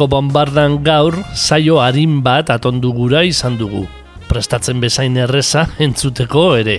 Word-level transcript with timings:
Urpeko 0.00 0.16
bombardan 0.16 0.78
gaur 0.80 1.12
saio 1.36 1.74
harin 1.84 2.22
bat 2.24 2.48
atondu 2.48 2.88
gura 2.96 3.20
izan 3.28 3.58
dugu. 3.60 3.84
Prestatzen 4.30 4.80
bezain 4.80 5.18
erreza 5.20 5.66
entzuteko 5.76 6.44
ere. 6.56 6.78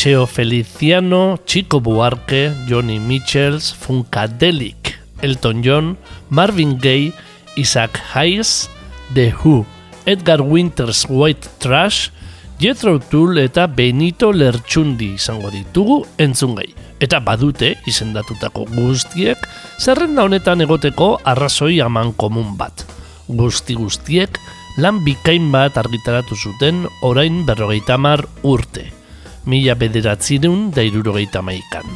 Cheo 0.00 0.26
Feliciano, 0.26 1.38
Chico 1.44 1.78
Buarque, 1.78 2.54
Johnny 2.66 2.98
Mitchells, 2.98 3.74
Funkadelic, 3.74 4.98
Elton 5.20 5.62
John, 5.62 5.98
Marvin 6.30 6.78
Gaye, 6.78 7.12
Isaac 7.54 8.00
Hayes, 8.14 8.70
The 9.12 9.34
Who, 9.44 9.66
Edgar 10.06 10.40
Winters 10.40 11.04
White 11.06 11.46
Trash, 11.58 12.12
Jethro 12.58 12.98
Tull 12.98 13.36
eta 13.42 13.66
Benito 13.66 14.32
Lertxundi 14.32 15.18
izango 15.18 15.50
ditugu 15.52 15.98
entzungai. 16.16 16.70
Eta 16.98 17.20
badute 17.20 17.74
izendatutako 17.84 18.64
guztiek 18.72 19.44
zerrenda 19.76 20.24
honetan 20.24 20.64
egoteko 20.64 21.18
arrazoi 21.24 21.76
aman 21.84 22.14
komun 22.16 22.56
bat. 22.56 22.86
Guzti 23.28 23.76
guztiek 23.76 24.40
lan 24.80 25.04
bikain 25.04 25.52
bat 25.52 25.76
argitaratu 25.76 26.40
zuten 26.40 26.86
orain 27.04 27.44
berrogeita 27.44 28.00
mar 28.00 28.24
urte 28.40 28.88
mila 29.46 29.74
bederatzireun 29.74 30.70
da 30.76 30.82
irurogeita 30.82 31.42
maikan. 31.42 31.86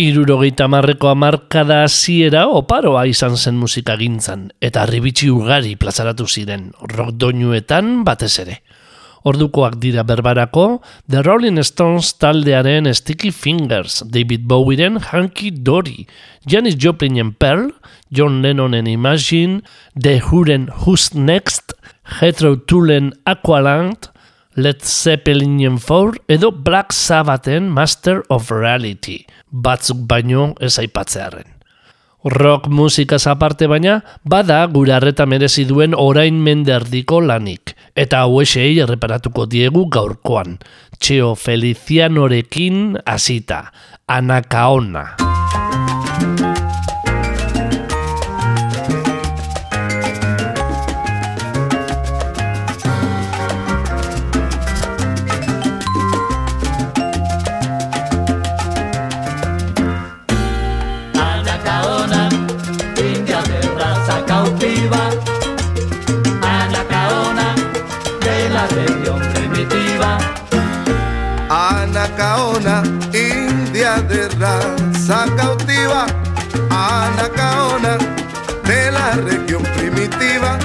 Irurogeita 0.00 0.64
marreko 0.64 1.10
amarkada 1.10 1.82
hasiera 1.84 2.46
oparoa 2.48 3.02
izan 3.10 3.34
zen 3.36 3.58
musika 3.60 3.98
gintzan, 4.00 4.46
eta 4.64 4.86
arribitsi 4.86 5.26
ugari 5.28 5.74
plazaratu 5.76 6.24
ziren, 6.24 6.70
rock 6.94 7.10
doinuetan 7.20 7.98
batez 8.06 8.30
ere. 8.40 8.54
Ordukoak 9.28 9.76
dira 9.82 10.00
berbarako, 10.08 10.80
The 11.04 11.20
Rolling 11.26 11.60
Stones 11.68 12.14
taldearen 12.16 12.88
Sticky 12.94 13.28
Fingers, 13.30 14.00
David 14.08 14.46
Bowieren 14.48 14.96
Hanky 15.10 15.50
Dory, 15.50 16.06
Janis 16.46 16.80
Joplinen 16.80 17.34
Pearl, 17.36 17.68
John 18.08 18.40
Lennonen 18.40 18.88
Imagine, 18.88 19.60
The 19.92 20.16
Huren 20.30 20.70
Who's 20.80 21.12
Next, 21.12 21.74
Jethro 22.20 22.56
Tullen 22.56 23.12
Aqualand, 23.26 24.08
Led 24.56 24.82
Zeppelinen 24.82 25.78
4 25.78 26.24
edo 26.28 26.50
Black 26.50 26.92
Sabbathen 26.92 27.68
Master 27.68 28.24
of 28.28 28.50
Reality– 28.50 29.24
batzuk 29.50 30.06
baino 30.08 30.54
ez 30.60 30.78
aipatzearen. 30.78 31.46
Rock 32.24 32.66
musika 32.68 33.16
aparte 33.30 33.66
baina, 33.66 34.00
bada 34.24 34.66
gure 34.66 34.92
arreta 34.92 35.24
merezi 35.26 35.64
duen 35.64 35.94
orain 35.96 36.34
menderdiko 36.34 37.20
lanik, 37.20 37.74
eta 37.96 38.26
hauesei 38.26 38.78
erreparatuko 38.78 39.46
diegu 39.46 39.86
gaurkoan. 39.88 40.58
Txeo 40.98 41.34
Felicianorekin 41.34 42.98
hasita, 43.06 43.64
Anakaona. 44.06 45.29
Raza 74.28 75.26
cautiva, 75.36 76.06
Anacaona, 76.70 77.98
de 78.64 78.90
la 78.90 79.12
región 79.12 79.62
primitiva, 79.76 80.58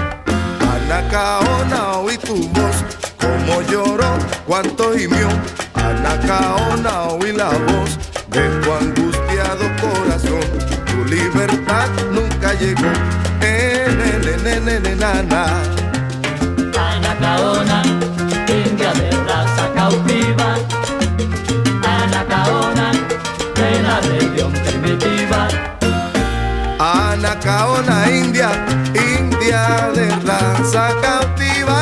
Anacaona, 0.73 1.97
oí 1.99 2.17
tu 2.17 2.47
voz, 2.49 2.77
como 3.19 3.61
lloró, 3.69 4.17
cuánto 4.45 4.93
gimió, 4.93 5.27
Anacaona, 5.73 7.03
oí 7.03 7.31
la 7.31 7.49
voz 7.49 7.97
de 8.29 8.47
tu 8.61 8.73
angustiado 8.73 9.65
corazón, 9.81 10.45
tu 10.85 11.05
libertad 11.05 11.87
nunca 12.11 12.53
llegó, 12.53 12.91
en 13.41 14.05
Anacaona, 16.77 17.83
india 18.47 18.91
de 18.93 19.11
raza 19.27 19.71
cautiva, 19.75 20.55
Anacaona, 21.83 22.84
la 23.81 23.99
región 24.01 24.51
primitiva. 24.51 25.47
Anacaona, 26.79 28.09
India, 28.11 28.49
India 28.93 29.91
de 29.93 30.09
raza 30.27 30.89
cautiva 31.01 31.74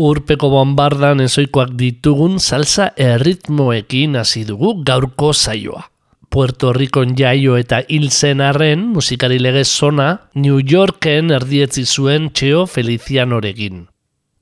Urpeko 0.00 0.48
bombardan 0.48 1.20
ezoikoak 1.20 1.74
ditugun 1.76 2.38
salsa 2.40 2.86
erritmoekin 2.96 4.16
hasi 4.16 4.46
dugu 4.48 4.78
gaurko 4.88 5.32
saioa. 5.36 5.82
Puerto 6.32 6.72
Ricon 6.72 7.12
jaio 7.12 7.58
eta 7.60 7.82
hil 7.92 8.08
zen 8.08 8.40
arren 8.40 8.86
musikari 8.94 9.36
legez 9.38 9.68
zona 9.68 10.30
New 10.34 10.62
Yorken 10.64 11.30
erdietzi 11.30 11.84
zuen 11.84 12.30
Txeo 12.32 12.64
Felicianorekin. 12.66 13.88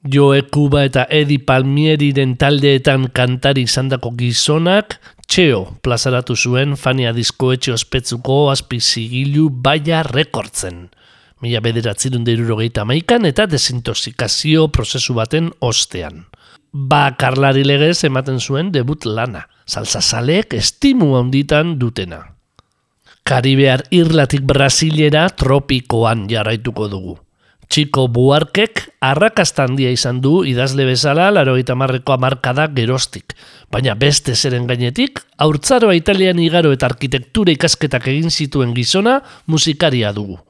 Joe 0.06 0.44
Cuba 0.54 0.84
eta 0.86 1.08
Eddie 1.10 1.42
Palmieriren 1.42 2.36
taldeetan 2.38 3.08
kantari 3.10 3.66
izandako 3.66 4.14
gizonak 4.22 5.00
Txeo 5.26 5.64
plazaratu 5.82 6.36
zuen 6.38 6.76
Fania 6.76 7.10
diskoetxe 7.12 7.74
ospetzuko 7.74 8.38
azpizigilu 8.54 9.50
baia 9.50 10.04
rekortzen. 10.06 10.88
Mila 11.40 11.62
bederatzerun 11.64 12.24
derurogeita 12.26 12.84
maikan 12.84 13.24
eta 13.24 13.46
desintoxikazio 13.48 14.66
prozesu 14.68 15.14
baten 15.16 15.48
ostean. 15.64 16.26
Ba 16.72 17.16
karlari 17.16 17.64
legez 17.64 18.04
ematen 18.04 18.36
zuen 18.40 18.68
debut 18.74 19.06
lana, 19.08 19.46
salsazaleek 19.66 20.52
estimu 20.58 21.14
handitan 21.16 21.78
dutena. 21.80 22.20
Karibear 23.24 23.86
irlatik 23.94 24.44
Brasilera 24.44 25.28
tropikoan 25.32 26.26
jarraituko 26.28 26.88
dugu. 26.92 27.16
Txiko 27.70 28.08
Buarkek 28.10 28.82
arrakasta 29.00 29.64
handia 29.64 29.92
izan 29.94 30.18
du 30.20 30.40
idazle 30.44 30.84
bezala 30.88 31.28
larogeita 31.30 31.76
marreko 31.78 32.16
amarkada 32.16 32.66
gerostik, 32.74 33.36
baina 33.70 33.94
beste 33.94 34.34
zeren 34.34 34.66
gainetik, 34.66 35.22
haurtzaroa 35.38 35.94
italian 35.94 36.42
igaro 36.42 36.74
eta 36.74 36.90
arkitektura 36.90 37.54
ikasketak 37.54 38.10
egin 38.10 38.34
zituen 38.34 38.74
gizona 38.74 39.20
musikaria 39.46 40.10
dugu. 40.12 40.40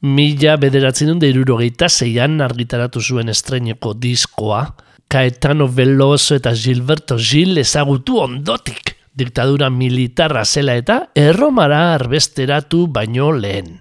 Mila 0.00 0.54
bederatzen 0.56 1.18
dut 1.18 1.88
zeian 1.90 2.40
argitaratu 2.40 3.00
zuen 3.00 3.28
estreineko 3.28 3.94
diskoa, 3.94 4.76
Caetano 5.10 5.66
Veloso 5.66 6.36
eta 6.36 6.52
Gilberto 6.54 7.16
Gil 7.18 7.58
ezagutu 7.58 8.20
ondotik, 8.20 8.94
diktadura 9.12 9.70
militarra 9.70 10.44
zela 10.44 10.76
eta 10.76 11.08
erromara 11.16 11.94
arbesteratu 11.94 12.86
baino 12.86 13.32
lehen. 13.32 13.80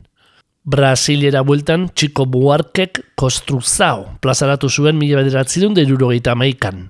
Brasilera 0.65 1.43
bueltan 1.43 1.91
Chico 1.93 2.25
Buarkek 2.25 3.13
Kostruzao 3.15 4.17
plazaratu 4.19 4.69
zuen 4.69 4.97
mila 4.97 5.21
bederatzen 5.21 5.69
dut 5.69 5.77
irurogeita 5.77 6.33
maikan. 6.33 6.89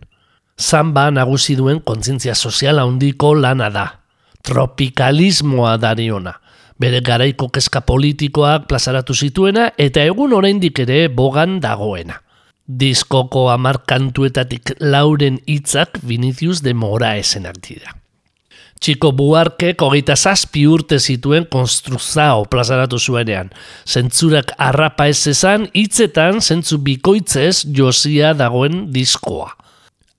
Zamba 0.57 1.11
nagusi 1.11 1.57
duen 1.57 1.81
kontzientzia 1.81 2.33
sozial 2.33 2.79
handiko 2.79 3.35
lana 3.35 3.69
da. 3.69 3.87
Tropikalismoa 4.41 5.77
dariona 5.77 6.39
bere 6.79 7.01
garaiko 7.01 7.49
kezka 7.49 7.81
politikoak 7.81 8.67
plazaratu 8.69 9.13
zituena 9.13 9.71
eta 9.77 10.03
egun 10.05 10.33
oraindik 10.33 10.79
ere 10.85 11.07
bogan 11.09 11.59
dagoena. 11.61 12.21
Diskoko 12.67 13.47
amar 13.49 13.85
kantuetatik 13.87 14.75
lauren 14.79 15.39
hitzak 15.47 16.01
Vinicius 16.03 16.61
de 16.63 16.73
Moraesenak 16.73 17.61
dira. 17.63 17.95
Txiko 18.77 19.11
Buarkek 19.17 19.81
hogeita 19.81 20.15
zazpi 20.15 20.67
urte 20.69 20.99
zituen 20.99 21.47
konstruzao 21.49 22.43
plazaratu 22.51 22.99
zuenean. 22.99 23.49
Zentzurak 23.87 24.53
arrapa 24.61 25.07
ez 25.09 25.23
ezan, 25.31 25.65
hitzetan 25.73 26.41
zentzu 26.41 26.77
bikoitzez 26.85 27.65
josia 27.73 28.35
dagoen 28.37 28.85
diskoa. 28.93 29.49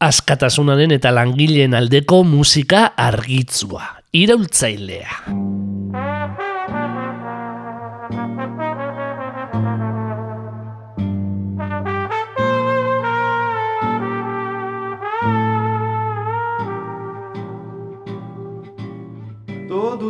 Askatasunaren 0.02 0.94
eta 0.94 1.12
langileen 1.14 1.74
aldeko 1.74 2.22
musika 2.26 2.88
argitzua, 2.96 3.84
iraultzailea. 4.14 5.57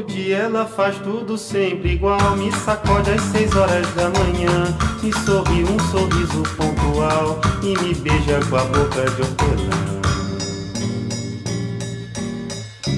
Dia 0.09 0.38
ela 0.38 0.67
faz 0.67 0.97
tudo 0.99 1.37
sempre 1.37 1.93
igual. 1.93 2.37
Me 2.37 2.50
sacode 2.53 3.11
às 3.11 3.21
seis 3.21 3.55
horas 3.55 3.87
da 3.95 4.09
manhã. 4.09 4.77
Me 5.03 5.12
sorri 5.12 5.65
um 5.65 5.79
sorriso 5.91 6.43
pontual. 6.57 7.41
E 7.62 7.79
me 7.83 7.95
beija 7.95 8.41
com 8.49 8.57
a 8.57 8.65
boca 8.65 9.05
de 9.11 9.23
hortelã. 9.23 9.88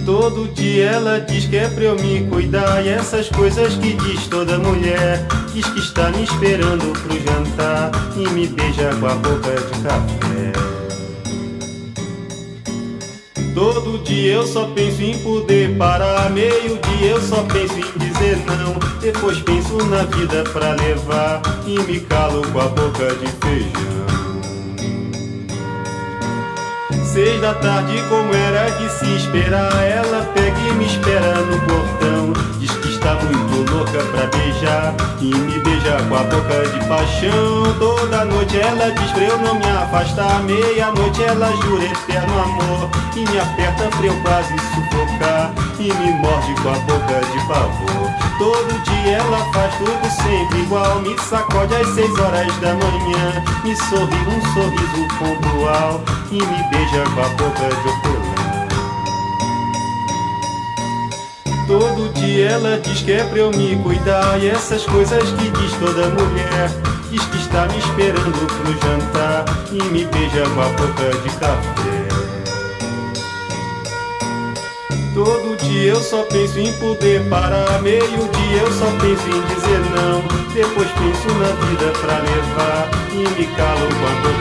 Todo 0.07 0.49
dia 0.55 0.93
ela 0.93 1.21
diz 1.21 1.47
que 1.47 1.57
é 1.57 1.69
pra 1.69 1.85
eu 1.85 1.97
me 1.97 2.27
cuidar. 2.29 2.85
E 2.85 2.89
essas 2.89 3.29
coisas 3.29 3.75
que 3.75 3.93
diz 3.93 4.27
toda 4.29 4.59
mulher. 4.59 5.27
Diz 5.53 5.67
que 5.67 5.81
está 5.81 6.11
me 6.11 6.23
esperando 6.25 6.93
pro 7.01 7.19
jantar. 7.21 7.91
E 8.17 8.29
me 8.31 8.47
beija 8.47 8.95
com 8.97 9.07
a 9.07 9.15
boca 9.15 9.51
de 9.51 9.83
café. 9.83 10.80
Todo 13.55 13.99
dia 14.05 14.35
eu 14.35 14.47
só 14.47 14.67
penso 14.69 15.03
em 15.03 15.19
poder 15.19 15.77
parar. 15.77 16.31
Meio 16.31 16.79
dia 16.79 17.11
eu 17.11 17.21
só 17.21 17.43
penso 17.43 17.75
em 17.75 17.99
dizer 17.99 18.39
não. 18.47 18.75
Depois 19.01 19.39
penso 19.41 19.77
na 19.87 20.05
vida 20.05 20.45
pra 20.53 20.73
levar. 20.75 21.43
E 21.67 21.79
me 21.81 22.01
calo 22.01 22.43
com 22.53 22.61
a 22.61 22.69
boca 22.69 23.15
de 23.17 23.27
feijão. 23.27 23.91
Seis 27.13 27.41
da 27.41 27.55
tarde, 27.55 28.01
como 28.09 28.33
era 28.33 28.71
de 28.71 28.89
se 28.89 29.17
esperar, 29.17 29.83
ela 29.83 30.25
pega 30.33 30.57
e 30.61 30.73
me 30.75 30.87
espera 30.87 31.41
no 31.41 31.59
portão. 31.63 32.50
Está 33.11 33.25
muito 33.25 33.73
louca 33.73 33.99
pra 34.13 34.39
beijar 34.39 34.95
e 35.21 35.35
me 35.35 35.59
beija 35.59 35.97
com 36.09 36.15
a 36.15 36.23
boca 36.23 36.69
de 36.69 36.87
paixão. 36.87 37.75
Toda 37.81 38.25
noite 38.25 38.57
ela 38.57 38.93
diz 38.93 39.11
pra 39.11 39.25
eu 39.25 39.39
não 39.39 39.57
me 39.57 39.67
afastar. 39.67 40.41
Meia-noite 40.45 41.21
ela 41.25 41.51
jura 41.57 41.87
eterno 41.87 42.39
amor 42.39 42.89
e 43.17 43.29
me 43.29 43.41
aperta 43.41 43.89
pra 43.97 44.07
eu 44.07 44.15
quase 44.23 44.55
sufocar 44.59 45.51
e 45.81 45.93
me 45.93 46.13
morde 46.21 46.55
com 46.63 46.69
a 46.69 46.79
boca 46.79 47.21
de 47.33 47.47
pavor. 47.49 48.11
Todo 48.39 48.83
dia 48.85 49.17
ela 49.17 49.39
faz 49.53 49.75
tudo 49.75 50.11
sempre 50.23 50.61
igual, 50.61 51.01
me 51.01 51.19
sacode 51.19 51.75
às 51.75 51.89
seis 51.89 52.17
horas 52.17 52.57
da 52.59 52.75
manhã, 52.75 53.43
me 53.65 53.75
sorri 53.75 54.21
um 54.29 54.41
sorriso 54.55 55.09
pontual 55.19 56.01
e 56.31 56.37
me 56.37 56.63
beija 56.71 57.03
com 57.13 57.21
a 57.23 57.29
boca 57.31 57.75
de 57.75 57.89
hortelã. 57.89 58.40
Todo 61.71 62.13
dia. 62.15 62.51
Ela 62.51 62.81
diz 62.81 63.01
que 63.01 63.13
é 63.13 63.23
pra 63.23 63.39
eu 63.39 63.53
me 63.53 63.77
cuidar. 63.77 64.43
E 64.43 64.49
essas 64.49 64.85
coisas 64.85 65.23
que 65.23 65.51
diz 65.51 65.73
toda 65.79 66.09
mulher. 66.09 66.69
Diz 67.13 67.25
que 67.27 67.37
está 67.39 67.67
me 67.67 67.79
esperando 67.79 68.45
pro 68.47 68.73
jantar. 68.73 69.45
E 69.71 69.81
me 69.93 70.05
beija 70.05 70.43
com 70.51 70.63
a 70.63 70.69
boca 70.71 71.17
de 71.23 71.31
café. 71.39 72.09
Todo 75.15 75.57
dia 75.59 75.93
eu 75.93 76.03
só 76.03 76.25
penso 76.25 76.59
em 76.59 76.73
poder 76.81 77.23
parar. 77.29 77.81
Meio 77.83 78.03
dia 78.03 78.63
eu 78.63 78.73
só 78.73 78.87
penso 79.01 79.29
em 79.29 79.55
dizer 79.55 79.81
não. 79.95 80.23
Depois 80.53 80.89
penso 80.91 81.29
na 81.39 81.53
vida 81.67 81.93
pra 82.01 82.19
levar. 82.19 82.91
E 83.13 83.19
me 83.39 83.47
calo 83.55 83.87
com 83.87 84.07
a 84.07 84.15
boca 84.23 84.40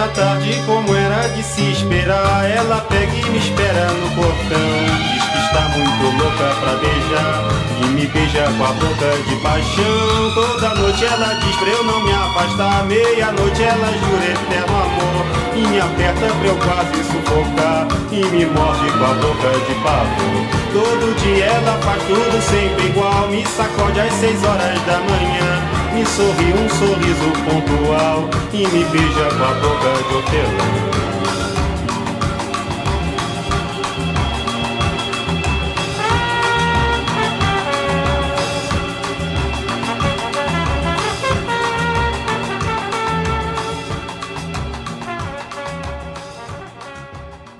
da 0.00 0.08
tarde, 0.08 0.58
como 0.64 0.96
era 0.96 1.28
de 1.28 1.42
se 1.42 1.72
esperar, 1.72 2.50
ela 2.50 2.80
pega 2.88 3.12
e 3.14 3.24
me 3.28 3.36
espera 3.36 3.86
no 3.92 4.08
portão. 4.16 4.70
Diz 5.12 5.24
que 5.24 5.38
está 5.38 5.60
muito 5.76 6.22
louca 6.22 6.54
pra 6.58 6.72
beijar 6.76 7.48
e 7.82 7.86
me 7.88 8.06
beija 8.06 8.44
com 8.56 8.64
a 8.64 8.72
boca 8.72 9.10
de 9.28 9.36
paixão. 9.42 10.32
Toda 10.34 10.74
noite 10.76 11.04
ela 11.04 11.34
diz 11.34 11.54
pra 11.54 11.68
eu 11.68 11.84
não 11.84 12.00
me 12.02 12.12
afastar. 12.12 12.84
Meia-noite 12.86 13.62
ela 13.62 13.92
jura 13.92 14.24
eterno 14.24 14.74
amor 14.74 15.26
e 15.54 15.68
me 15.68 15.78
aperta 15.78 16.34
pra 16.34 16.48
eu 16.48 16.56
quase 16.56 17.04
sufocar 17.04 17.86
e 18.10 18.24
me 18.24 18.46
morde 18.46 18.90
com 18.92 19.04
a 19.04 19.14
boca 19.20 19.50
de 19.66 19.74
pavor. 19.82 20.60
Todo 20.72 21.14
dia 21.22 21.44
ela 21.44 21.78
faz 21.82 22.02
tudo 22.04 22.40
sempre 22.48 22.86
igual, 22.86 23.28
me 23.28 23.44
sacode 23.44 24.00
às 24.00 24.14
seis 24.14 24.42
horas 24.44 24.80
da 24.86 24.98
manhã. 25.00 25.79
me 25.92 26.04
sorri 26.06 26.52
um 26.52 26.68
sorriso 26.68 27.30
pontual 27.44 28.30
e 28.52 28.58
me 28.58 28.84
beija 28.84 29.28
com 29.36 29.44
a 29.44 29.54
boca 29.54 29.92
de 30.08 30.14
hotelã. 30.14 31.00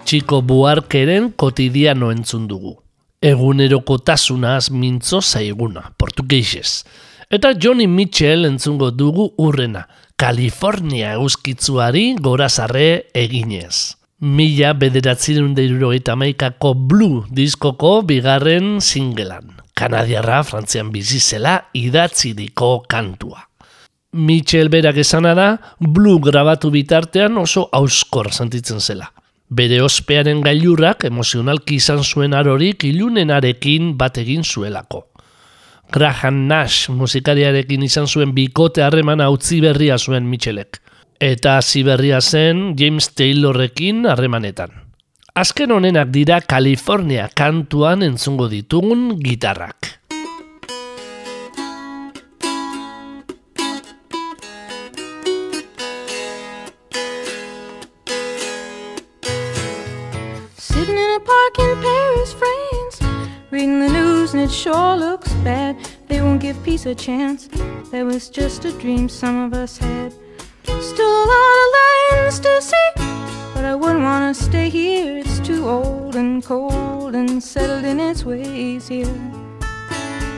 Chico 0.04 0.42
Buarkeren 0.42 1.30
kotidiano 1.30 2.10
entzun 2.10 2.48
dugu. 2.48 2.82
Egunerokotasunaz 3.22 4.70
mintzo 4.70 5.20
zaiguna, 5.20 5.92
portugeixez. 5.96 6.84
Eta 7.30 7.52
Johnny 7.54 7.86
Mitchell 7.86 8.44
entzungo 8.44 8.88
dugu 8.90 9.28
urrena, 9.38 9.84
Kalifornia 10.18 11.12
euskitzuari 11.14 12.16
gorazarre 12.18 13.04
eginez. 13.14 13.94
Mila 14.18 14.72
bederatzireun 14.74 15.52
deirurogeita 15.54 16.16
maikako 16.18 16.72
Blue 16.74 17.20
diskoko 17.30 18.00
bigarren 18.02 18.80
singlean. 18.82 19.54
Kanadiarra 19.78 20.40
Frantzian 20.42 20.90
bizizela 20.90 21.68
idatziriko 21.72 22.72
kantua. 22.90 23.46
Mitchell 24.10 24.68
berak 24.68 24.98
esana 24.98 25.36
da, 25.38 25.48
Blue 25.78 26.18
grabatu 26.18 26.72
bitartean 26.74 27.38
oso 27.38 27.68
auskor 27.70 28.32
sentitzen 28.34 28.82
zela. 28.82 29.12
Bere 29.46 29.78
ospearen 29.86 30.42
gailurrak 30.42 31.06
emozionalki 31.06 31.78
izan 31.78 32.02
zuen 32.02 32.34
arorik 32.34 32.82
ilunenarekin 32.90 33.94
bat 33.94 34.18
egin 34.18 34.42
zuelako. 34.42 35.09
Graham 35.90 36.46
Nash 36.46 36.88
musikariarekin 36.94 37.82
izan 37.82 38.06
zuen 38.06 38.30
bikote 38.34 38.84
harremana 38.86 39.26
utzi 39.34 39.58
berria 39.64 39.98
zuen 39.98 40.28
Mitchellek. 40.30 40.78
Eta 41.20 41.56
hasi 41.58 41.82
berria 41.82 42.20
zen 42.20 42.76
James 42.78 43.10
Taylorrekin 43.18 44.06
harremanetan. 44.06 44.70
Azken 45.34 45.74
honenak 45.74 46.12
dira 46.14 46.40
California 46.40 47.28
kantuan 47.34 48.02
entzungo 48.06 48.48
ditugun 48.48 49.18
gitarrak. 49.22 49.99
And 64.34 64.42
it 64.42 64.50
sure 64.50 64.96
looks 64.96 65.32
bad. 65.44 65.76
They 66.06 66.20
won't 66.20 66.40
give 66.40 66.62
peace 66.62 66.86
a 66.86 66.94
chance. 66.94 67.48
That 67.90 68.04
was 68.04 68.28
just 68.28 68.64
a 68.64 68.72
dream 68.72 69.08
some 69.08 69.44
of 69.44 69.54
us 69.54 69.78
had. 69.78 70.12
Still 70.62 71.24
a 71.24 71.26
lot 71.32 71.56
of 71.62 71.68
lands 71.76 72.40
to 72.40 72.60
see, 72.60 72.90
but 73.54 73.64
I 73.64 73.74
wouldn't 73.74 74.02
want 74.02 74.36
to 74.36 74.42
stay 74.42 74.68
here. 74.68 75.18
It's 75.18 75.40
too 75.40 75.68
old 75.68 76.16
and 76.16 76.44
cold 76.44 77.14
and 77.14 77.42
settled 77.42 77.84
in 77.84 77.98
its 77.98 78.24
ways 78.24 78.88
here. 78.88 79.06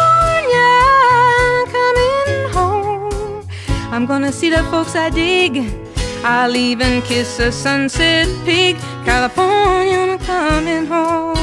coming 1.77 2.51
home. 2.53 3.47
I'm 3.91 4.07
gonna 4.07 4.33
see 4.33 4.51
the 4.51 4.63
folks 4.65 4.95
I 4.95 5.11
dig. 5.11 5.82
I'll 6.25 6.55
even 6.55 7.03
kiss 7.03 7.41
a 7.41 7.51
sunset 7.51 8.29
pig. 8.45 8.77
California, 9.05 9.99
I'm 9.99 10.19
coming 10.21 10.87
home. 10.87 11.37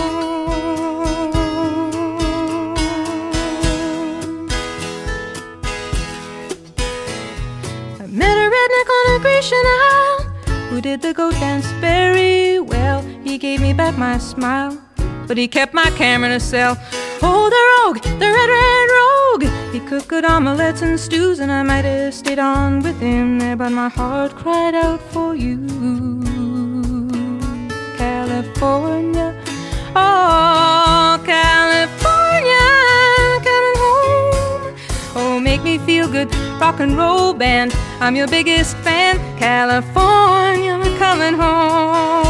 I 7.99 8.07
met 8.07 8.37
a 8.37 8.47
redneck 8.55 8.89
on 8.97 9.15
a 9.15 9.19
Grecian 9.19 9.65
Isle 9.65 10.19
who 10.69 10.79
did 10.79 11.01
the 11.01 11.13
goat 11.13 11.33
dance 11.33 11.67
very 11.81 12.59
well. 12.61 13.01
He 13.25 13.37
gave 13.37 13.59
me 13.59 13.73
back 13.73 13.97
my 13.97 14.17
smile, 14.17 14.81
but 15.27 15.37
he 15.37 15.49
kept 15.49 15.73
my 15.73 15.89
camera 15.97 16.35
a 16.35 16.39
cell. 16.39 16.77
Oh, 17.21 17.49
the 17.49 17.61
rogue, 17.75 18.01
the 18.17 18.27
red, 18.27 18.49
red 18.49 18.88
cooked 19.89 20.07
good 20.07 20.23
omelets 20.23 20.83
and 20.83 20.99
stews, 20.99 21.39
and 21.39 21.51
I 21.51 21.63
might 21.63 21.83
have 21.83 22.13
stayed 22.13 22.37
on 22.37 22.83
with 22.83 22.99
him 22.99 23.39
there, 23.39 23.55
but 23.55 23.71
my 23.71 23.89
heart 23.89 24.35
cried 24.35 24.75
out 24.75 25.01
for 25.11 25.33
you, 25.33 25.57
California. 27.97 29.35
Oh, 29.95 31.19
California, 31.25 32.69
coming 33.49 33.77
home. 33.83 34.75
Oh, 35.15 35.39
make 35.39 35.63
me 35.63 35.79
feel 35.79 36.07
good, 36.07 36.29
rock 36.61 36.79
and 36.79 36.95
roll 36.95 37.33
band. 37.33 37.73
I'm 37.99 38.15
your 38.15 38.27
biggest 38.27 38.77
fan, 38.77 39.17
California, 39.39 40.77
coming 40.99 41.33
home. 41.33 42.28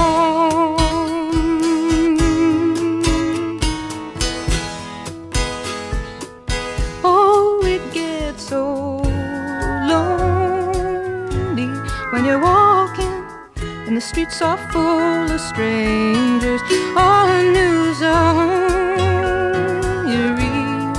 The 14.00 14.06
streets 14.06 14.42
are 14.42 14.58
full 14.72 15.30
of 15.30 15.42
strangers. 15.42 16.62
All 16.96 17.28
the 17.28 17.44
news 17.52 18.02
on 18.02 20.08
you 20.08 20.36
read 20.40 20.96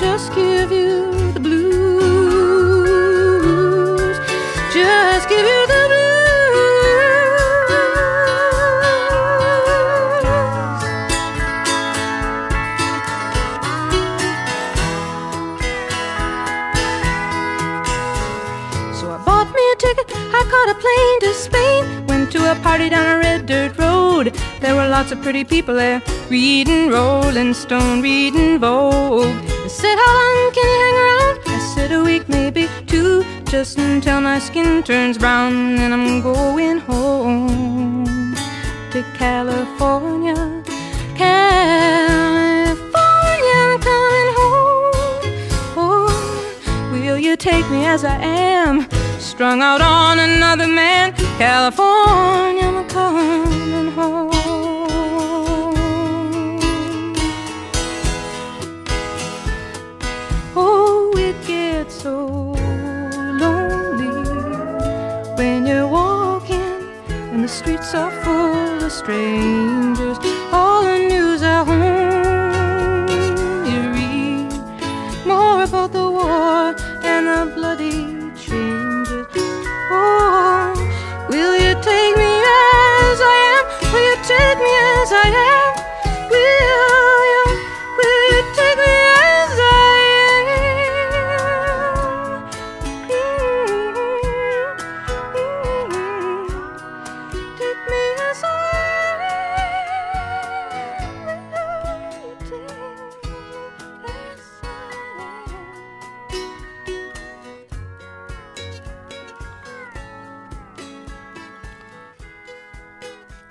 just 0.00 0.34
give 0.34 0.72
you 0.72 1.07
lots 24.98 25.12
of 25.12 25.22
pretty 25.22 25.44
people 25.44 25.76
there, 25.76 26.02
reading 26.28 26.88
Rolling 26.88 27.54
Stone, 27.54 28.02
reading 28.02 28.58
Vogue. 28.58 29.32
They 29.62 29.68
said, 29.68 29.96
How 29.96 30.14
long 30.18 30.52
can 30.52 30.66
you 30.72 30.78
hang 30.84 30.96
around? 31.04 31.36
I 31.46 31.58
said, 31.72 31.92
A 31.92 32.02
week, 32.02 32.28
maybe 32.28 32.68
two, 32.88 33.24
just 33.44 33.78
until 33.78 34.20
my 34.20 34.40
skin 34.40 34.82
turns 34.82 35.16
brown. 35.16 35.78
and 35.78 35.94
I'm 35.94 36.20
going 36.20 36.78
home 36.78 38.34
to 38.90 39.04
California. 39.14 40.34
California, 41.14 42.36
I'm 43.66 43.80
coming 43.90 44.30
home. 44.40 44.92
Oh, 45.76 46.90
will 46.90 47.18
you 47.18 47.36
take 47.36 47.70
me 47.70 47.86
as 47.86 48.02
I 48.02 48.16
am? 48.16 48.88
Strung 49.20 49.62
out 49.62 49.80
on 49.80 50.18
another 50.18 50.66
man. 50.66 51.12
California, 51.38 52.64
I'm 52.64 52.88
coming 52.88 53.92
home. 53.92 54.37
So 67.90 68.10
full 68.22 68.84
of 68.84 68.92
strange 68.92 69.97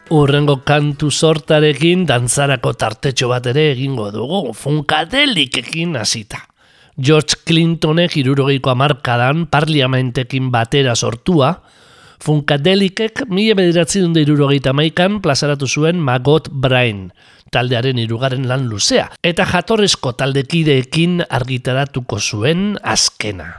Urrengo 0.09 0.61
kantu 0.63 1.09
sortarekin 1.11 2.05
dantzarako 2.07 2.71
tartetxo 2.79 3.27
bat 3.27 3.49
ere 3.51 3.71
egingo 3.73 4.07
dugu, 4.11 4.53
funkadelikekin 4.55 5.97
hasita. 5.99 6.39
George 6.97 7.41
Clintonek 7.45 8.15
irurogeiko 8.17 8.71
amarkadan 8.71 9.45
parliamentekin 9.51 10.51
batera 10.51 10.95
sortua, 10.95 11.57
Funkadelikek 12.17 13.27
mila 13.29 13.53
bederatzi 13.59 13.99
dunde 14.01 14.23
irurogeita 14.25 14.71
maikan 14.73 15.19
plazaratu 15.21 15.67
zuen 15.69 15.99
Magot 16.01 16.49
Brain, 16.49 17.11
taldearen 17.53 18.01
irugarren 18.01 18.47
lan 18.49 18.65
luzea, 18.71 19.11
eta 19.21 19.45
jatorrezko 19.45 20.15
taldekideekin 20.17 21.21
argitaratuko 21.29 22.17
zuen 22.17 22.71
azkena. 22.81 23.51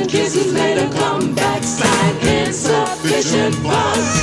and 0.00 0.10
kisses 0.10 0.52
made 0.52 0.78
a 0.78 0.88
comeback. 0.90 1.62
Slight 1.62 2.24
insufficient 2.24 3.54
funds. 3.56 4.19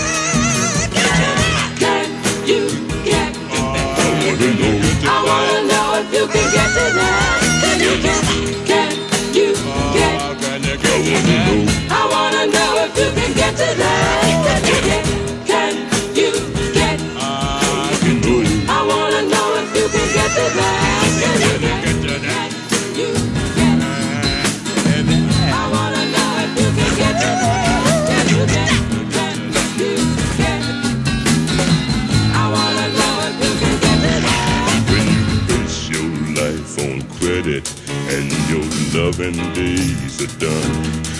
seven 39.18 39.52
days 39.54 40.22
are 40.22 40.40
done. 40.40 40.74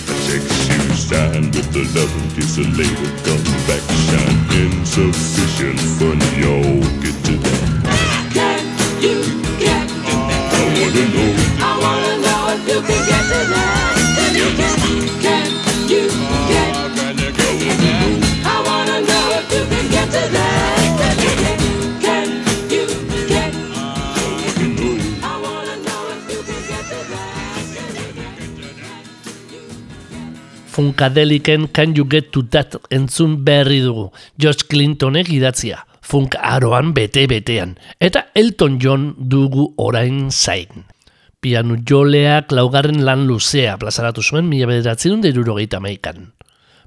I 0.06 0.14
check 0.24 0.42
shoe 0.62 0.94
shine 0.94 1.50
with 1.50 1.68
the 1.72 1.82
love 1.98 2.14
kiss 2.36 2.56
a 2.58 2.64
come 3.26 3.42
back 3.66 3.82
shine. 4.06 4.38
Insufficient 4.62 5.80
fun, 5.98 6.20
y'all 6.38 6.80
get 7.02 7.16
to 7.26 7.34
that. 7.42 7.58
how 7.82 8.36
Can 8.36 8.62
you 9.02 9.18
get 9.58 9.90
I 10.06 10.62
wanna 10.78 11.04
know. 11.12 11.27
funkadeliken 30.98 31.68
Can 31.68 31.94
You 31.96 32.06
Get 32.10 32.32
To 32.32 32.42
That 32.50 32.74
entzun 32.90 33.44
berri 33.44 33.80
dugu. 33.80 34.10
George 34.38 34.66
Clintonek 34.68 35.28
idatzia, 35.30 35.86
funk 36.02 36.34
aroan 36.40 36.92
bete-betean, 36.94 37.78
eta 38.00 38.26
Elton 38.34 38.78
John 38.80 39.14
dugu 39.16 39.74
orain 39.76 40.30
zain. 40.30 40.86
Pianu 41.40 41.78
joleak 41.86 42.50
laugarren 42.50 43.04
lan 43.04 43.26
luzea 43.28 43.76
plazaratu 43.78 44.22
zuen 44.22 44.48
mila 44.48 44.66
bederatzen 44.66 45.22
dirurogeita 45.22 45.78
meikan. 45.78 46.32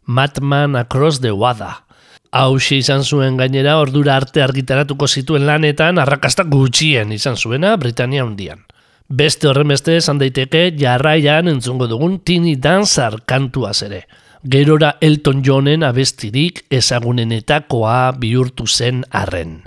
Matman 0.05 0.75
Across 0.75 1.21
the 1.21 1.31
Wada. 1.31 1.85
Hau 2.31 2.57
izan 2.57 3.03
zuen 3.03 3.37
gainera 3.37 3.77
ordura 3.79 4.15
arte 4.15 4.41
argitaratuko 4.43 5.07
zituen 5.07 5.45
lanetan 5.45 5.99
arrakasta 5.99 6.43
gutxien 6.43 7.11
izan 7.11 7.37
zuena 7.37 7.77
Britania 7.77 8.25
hundian. 8.25 8.65
Beste 9.11 9.49
horrenbeste 9.49 9.97
esan 9.99 10.21
daiteke 10.21 10.69
jarraian 10.79 11.49
entzungo 11.51 11.83
dugun 11.91 12.21
Tini 12.23 12.53
Danzar 12.55 13.17
kantuaz 13.27 13.81
ere. 13.83 14.05
Gerora 14.53 14.93
Elton 15.03 15.41
Johnen 15.43 15.83
abestirik 15.83 16.63
ezagunenetakoa 16.71 18.13
bihurtu 18.21 18.69
zen 18.71 19.03
arren. 19.11 19.57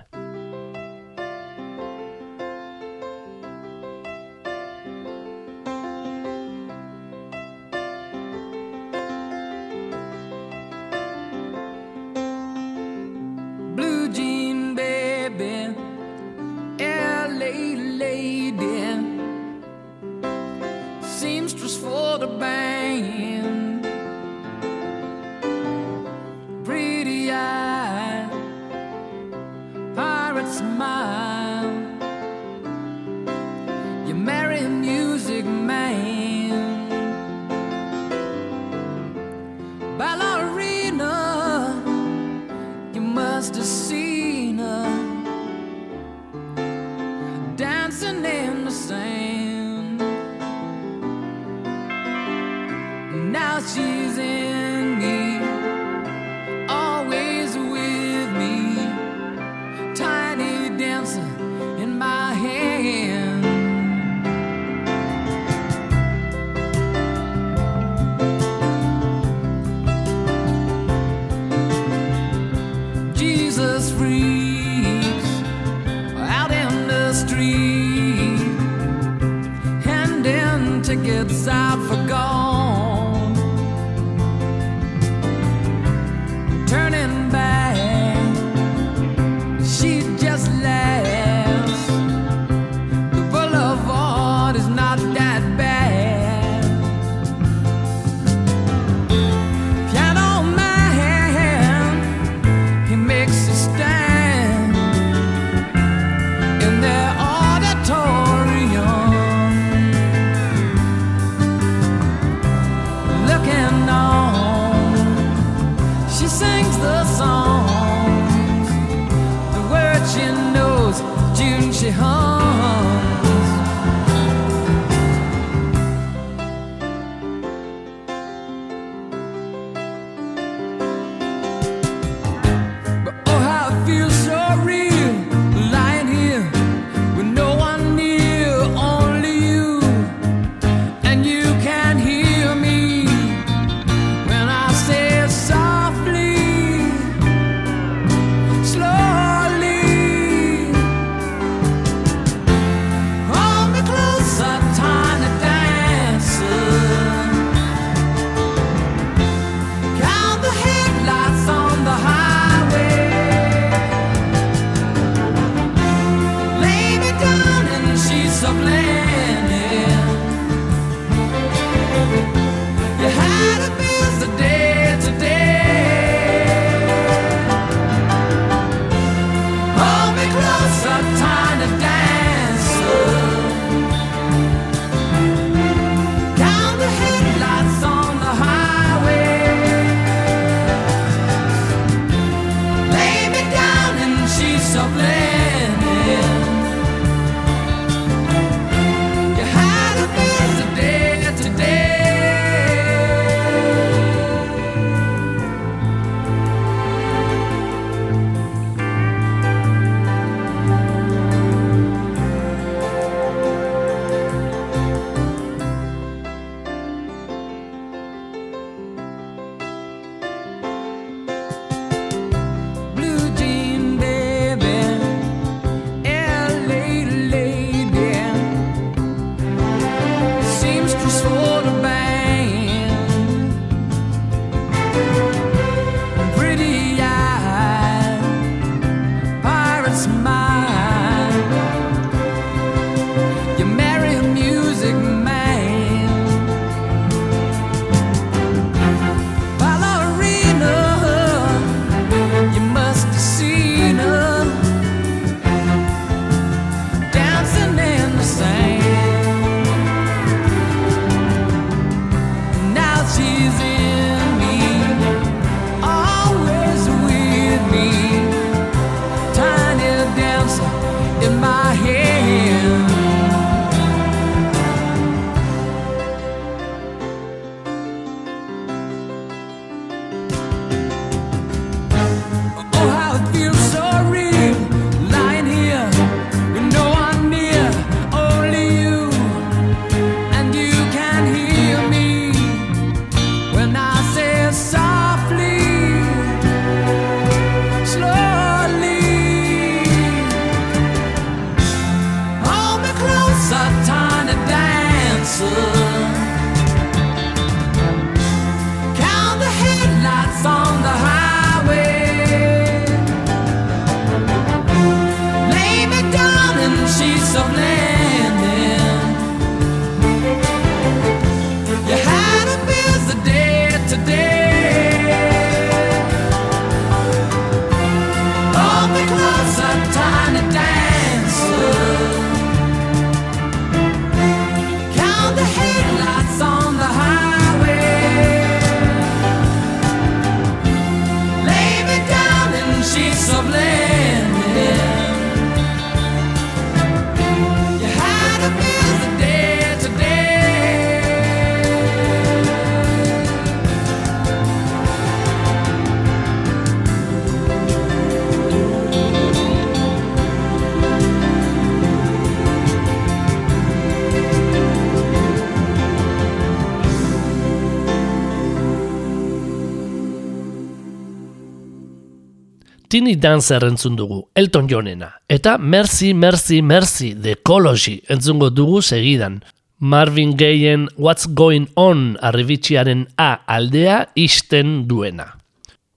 Tini 372.94 373.16
Dancer 373.16 373.64
entzun 373.66 373.96
dugu, 373.98 374.20
Elton 374.38 374.68
Johnena. 374.70 375.09
Eta 375.26 375.57
Mercy, 375.59 376.12
Mercy, 376.14 376.61
Mercy, 376.62 377.09
The 377.16 377.33
Ecology 377.33 378.04
entzungo 378.07 378.50
dugu 378.54 378.83
segidan. 378.83 379.42
Marvin 379.80 380.37
Gayen 380.37 380.87
What's 380.96 381.26
Going 381.26 381.66
On 381.74 382.16
arribitxiaren 382.22 383.09
A 383.18 383.33
aldea 383.50 384.12
isten 384.14 384.87
duena. 384.87 385.40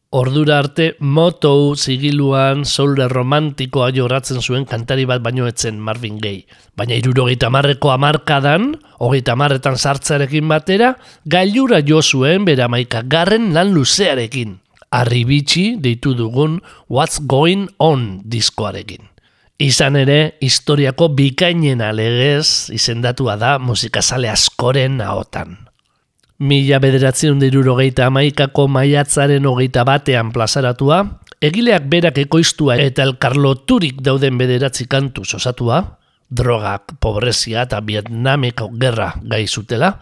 Ordura 0.09 0.57
arte 0.57 0.95
motou 0.97 1.75
zigiluan 1.77 2.65
soulre 2.65 3.05
romantikoa 3.13 3.91
joratzen 3.93 4.41
zuen 4.41 4.65
kantari 4.65 5.05
bat 5.05 5.21
baino 5.21 5.45
etzen 5.45 5.77
Marvin 5.77 6.17
Gaye. 6.17 6.47
Baina 6.73 6.97
irurogeita 6.97 7.53
marreko 7.53 7.93
amarkadan, 7.93 8.71
hogeita 8.97 9.37
marretan 9.37 9.77
sartzarekin 9.77 10.49
batera, 10.49 10.95
gailura 11.25 11.85
jo 11.85 12.01
zuen 12.01 12.49
bera 12.49 12.65
maika 12.65 13.05
garren 13.05 13.53
lan 13.53 13.77
luzearekin. 13.77 14.63
Arribitsi 14.97 15.75
deitu 15.77 16.15
dugun 16.17 16.57
What's 16.89 17.21
Going 17.21 17.67
On 17.77 18.17
diskoarekin. 18.25 19.05
Izan 19.61 19.97
ere, 19.97 20.37
historiako 20.41 21.09
bikainena 21.17 21.91
legez 21.93 22.69
izendatua 22.73 23.37
da 23.41 23.57
musikazale 23.57 24.29
askoren 24.29 25.01
ahotan. 25.01 25.55
Mila 26.37 26.77
bederatzen 26.77 27.39
dirurogeita 27.41 28.05
amaikako 28.11 28.67
maiatzaren 28.69 29.45
hogeita 29.49 29.81
batean 29.89 30.29
plazaratua, 30.33 30.99
egileak 31.41 31.87
berak 31.89 32.19
ekoiztua 32.21 32.77
eta 32.81 33.05
elkarloturik 33.09 34.03
dauden 34.05 34.37
bederatzi 34.37 34.85
kantu 34.89 35.25
osatua, 35.25 35.81
drogak, 36.29 36.97
pobrezia 37.01 37.65
eta 37.65 37.81
Vietnameko 37.81 38.69
gerra 38.77 39.13
gai 39.23 39.47
zutela, 39.47 39.95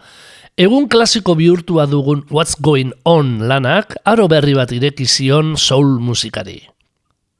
egun 0.56 0.88
klasiko 0.88 1.34
bihurtua 1.36 1.84
dugun 1.86 2.24
What's 2.30 2.56
Going 2.56 2.92
On 3.04 3.44
lanak 3.44 3.92
aro 4.08 4.24
berri 4.28 4.54
bat 4.56 4.72
ireki 4.72 5.04
zion 5.04 5.56
soul 5.56 5.98
musikari. 6.00 6.62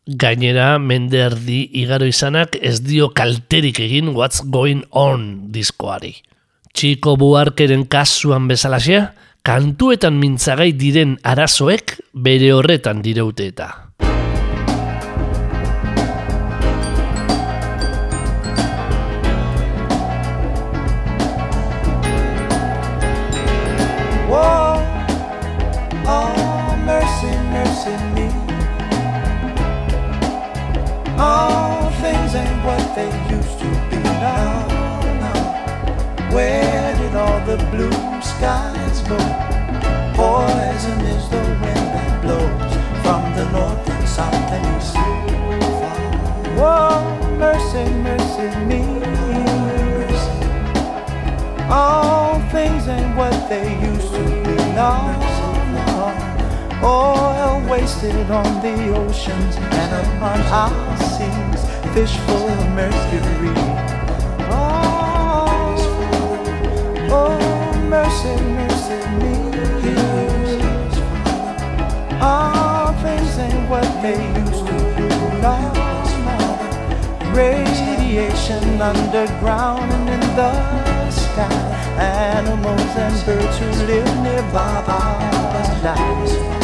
Gainera, 0.06 0.76
menderdi 0.78 1.64
igaro 1.80 2.06
izanak 2.06 2.58
ez 2.60 2.78
dio 2.84 3.08
kalterik 3.16 3.80
egin 3.80 4.12
What's 4.14 4.44
Going 4.44 4.84
On 4.92 5.48
diskoari. 5.50 6.12
Txiko 6.76 7.16
buarkeren 7.16 7.86
kasuan 7.88 8.46
bezalaxea, 8.52 9.08
kantuetan 9.42 10.20
mintzagai 10.20 10.74
diren 10.76 11.16
arazoek 11.24 11.96
bere 12.12 12.52
horretan 12.52 13.00
direute 13.02 13.48
eta. 13.48 13.85
All 31.18 31.90
things 32.02 32.34
ain't 32.34 32.64
what 32.64 32.94
they 32.94 33.10
used 33.30 33.58
to 33.60 33.68
be 33.90 33.96
now. 33.96 34.66
now. 35.24 36.34
Where 36.34 36.96
did 36.98 37.14
all 37.16 37.40
the 37.46 37.56
blue 37.70 38.20
skies 38.20 39.00
go? 39.08 39.16
Poison 40.14 41.00
is 41.14 41.28
the 41.30 41.42
wind 41.62 41.86
that 41.94 42.22
blows 42.22 42.72
from 43.02 43.22
the 43.34 43.50
north 43.50 43.88
and 43.88 44.08
south 44.08 44.52
and 44.52 44.66
east. 44.76 44.96
Whoa, 46.58 47.36
mercy, 47.38 47.84
mercy 48.06 48.48
me. 48.66 48.82
All 51.68 52.40
things 52.50 52.86
ain't 52.88 53.16
what 53.16 53.48
they 53.48 53.80
used 53.80 54.12
to 54.14 54.22
be 54.44 54.56
now. 54.74 55.25
Oil 56.86 57.68
wasted 57.68 58.30
on 58.30 58.62
the 58.62 58.94
oceans 58.94 59.56
and 59.56 59.92
upon 60.06 60.40
our 60.54 60.96
seas, 60.98 61.60
fish 61.92 62.16
full 62.18 62.46
of 62.48 62.60
mercury. 62.78 63.50
Oh, 64.48 65.74
oh 67.10 67.72
mercy, 67.90 68.36
mercy 68.54 69.02
me. 69.18 69.34
All 72.20 72.92
things 73.02 73.36
ain't 73.36 73.68
what 73.68 73.88
they 74.00 74.22
used 74.38 74.64
to 74.64 74.78
be 74.94 75.08
now. 75.42 75.72
Radiation 77.34 78.80
underground 78.80 79.90
and 79.90 80.08
in 80.08 80.20
the 80.36 81.10
sky. 81.10 81.50
Animals 81.98 82.94
and 82.96 83.26
birds 83.26 83.58
who 83.58 83.86
live 83.86 84.22
nearby 84.22 84.84
die. 85.82 86.55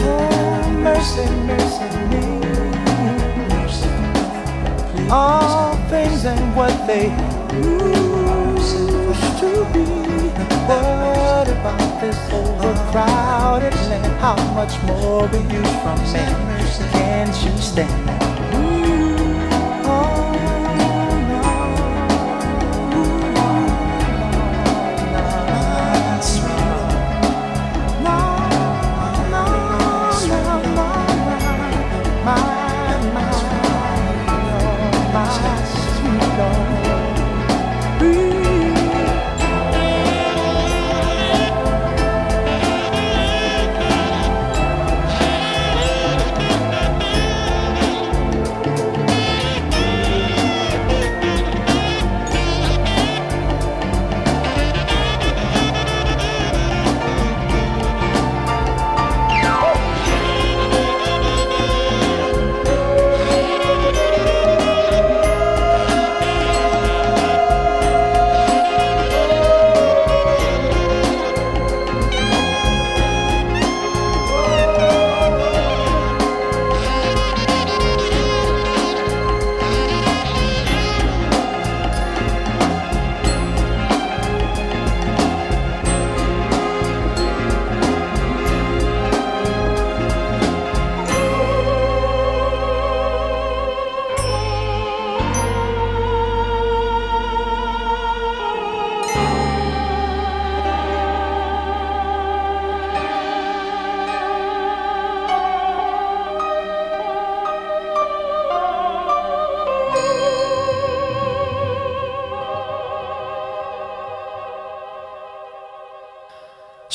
Oh, 0.00 0.70
mercy, 0.70 1.26
mercy 1.46 1.88
me. 2.10 2.38
All 5.10 5.74
things 5.88 6.24
ain't 6.26 6.54
what 6.54 6.74
they 6.86 7.08
used 7.56 8.76
to 9.40 9.64
be. 9.72 9.84
What 10.68 11.48
about 11.48 12.00
this 12.00 12.18
overcrowded 12.30 13.74
land? 13.88 14.20
How 14.20 14.36
much 14.52 14.80
more 14.82 15.26
will 15.28 15.52
you 15.52 15.64
from 15.82 15.98
me? 16.12 16.90
Can't 16.92 17.36
you 17.44 17.56
stand? 17.58 18.17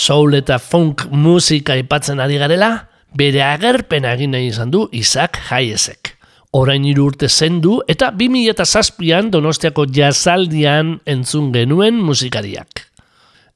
Soul 0.04 0.36
eta 0.36 0.60
funk 0.60 1.06
musika 1.12 1.78
aipatzen 1.78 2.20
ari 2.20 2.39
garela, 2.42 2.72
bere 3.16 3.44
agerpena 3.46 4.13
egin 4.18 4.34
nahi 4.36 4.50
izan 4.52 4.72
du 4.74 4.88
Isaac 4.92 5.39
Hayesek. 5.50 6.18
Orain 6.54 6.84
hiru 6.86 7.08
urte 7.10 7.30
zendu 7.30 7.80
eta 7.89 8.12
2007an 8.13 9.32
Donostiako 9.34 9.88
jazaldian 9.89 10.98
entzun 11.10 11.52
genuen 11.54 11.98
musikariak. 11.98 12.84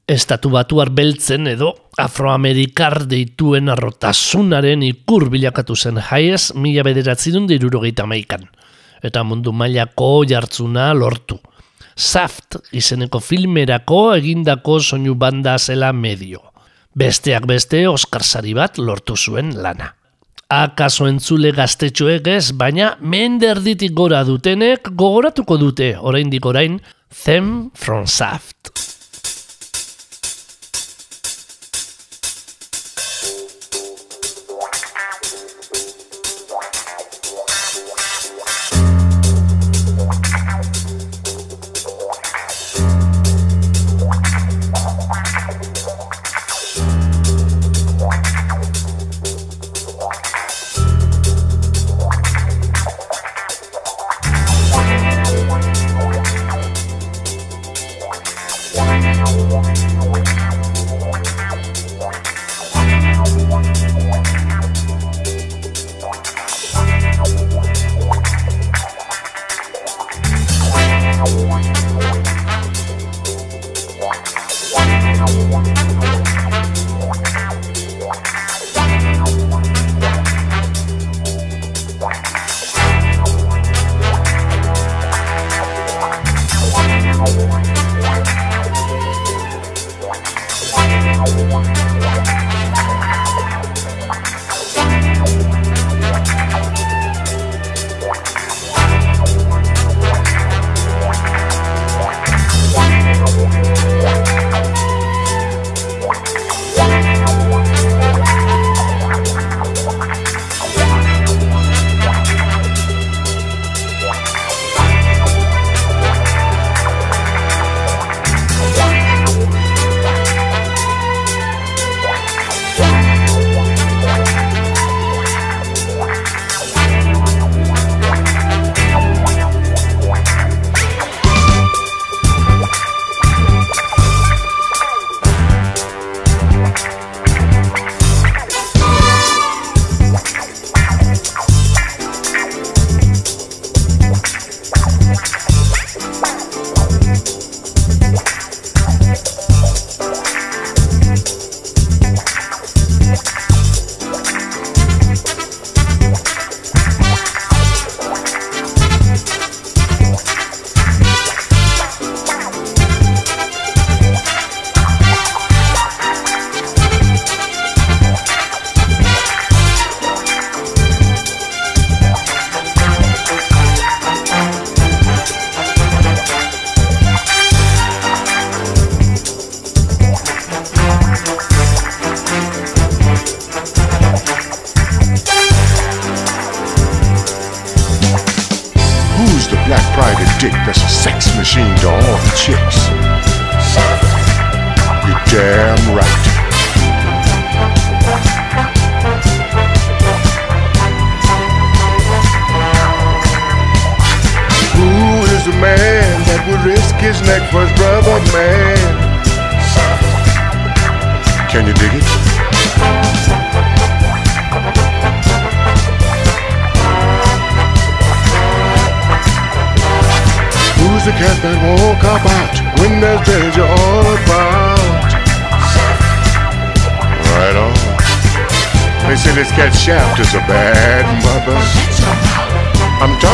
Estatu 0.08 0.50
batuar 0.50 0.88
beltzen 0.96 1.46
edo 1.52 1.74
afroamerikar 2.00 3.04
deituen 3.10 3.68
arrotasunaren 3.68 4.82
ikur 4.86 5.28
bilakatu 5.30 5.76
zen 5.76 6.00
Hayes 6.08 6.54
mila 6.56 6.86
bederatzerun 6.86 7.46
dirurogeita 7.50 8.06
maikan. 8.08 8.48
Eta 9.04 9.22
mundu 9.22 9.52
mailako 9.52 10.24
jartzuna 10.26 10.90
lortu. 10.96 11.38
Saft 11.98 12.60
izeneko 12.78 13.18
filmerako 13.18 14.12
egindako 14.14 14.78
soinu 14.78 15.16
banda 15.18 15.56
zela 15.58 15.90
medio. 15.92 16.38
Besteak 16.94 17.46
beste 17.50 17.82
Oscar 17.90 18.22
Sari 18.22 18.54
bat 18.54 18.78
lortu 18.78 19.16
zuen 19.16 19.50
lana. 19.58 19.90
Akaso 20.48 21.08
entzule 21.10 21.50
gaztetxoek 21.52 22.30
ez, 22.32 22.52
baina 22.56 22.94
menderditik 23.02 23.92
gora 23.98 24.22
dutenek 24.24 24.92
gogoratuko 24.94 25.58
dute, 25.60 25.96
oraindik 25.98 26.46
orain, 26.46 26.78
Them 27.24 27.70
from 27.74 28.06
Saft. 28.06 28.87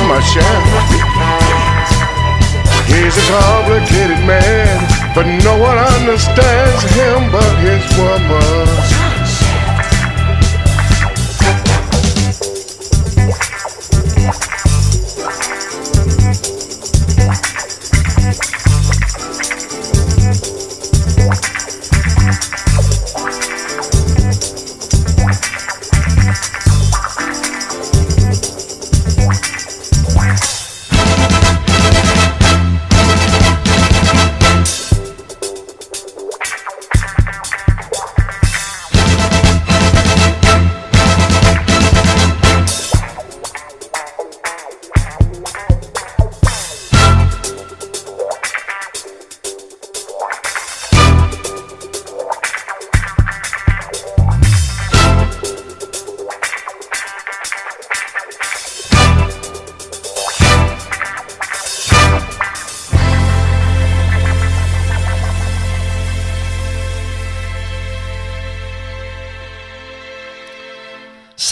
my 0.08 0.20
chef. 0.20 0.44
He's 2.86 3.16
a 3.16 3.26
complicated 3.32 4.20
man, 4.26 5.14
but 5.14 5.26
no 5.42 5.56
one 5.58 5.78
understands 5.78 6.82
him 6.94 7.30
but 7.32 7.54
his 7.64 7.84
woman. 7.98 9.13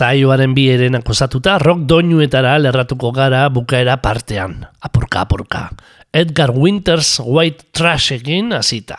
saioaren 0.02 0.50
bi 0.56 0.64
eren 0.72 0.96
akosatuta 0.98 1.60
rock 1.62 1.84
doinuetara 1.86 2.56
lerratuko 2.58 3.12
gara 3.14 3.44
bukaera 3.54 4.00
partean, 4.02 4.56
apurka 4.82 5.22
apurka. 5.22 5.68
Edgar 6.12 6.50
Winters 6.50 7.20
White 7.22 7.68
Trash 7.70 8.16
egin 8.16 8.50
azita. 8.56 8.98